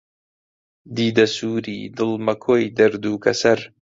دیدە 0.95 1.25
سووری، 1.35 1.79
دڵ 1.97 2.11
مەکۆی 2.25 2.73
دەرد 2.77 3.03
و 3.07 3.21
کەسەر 3.25 3.59